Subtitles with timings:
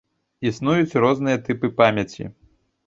[0.49, 2.23] Існуюць розныя тыпы памяці.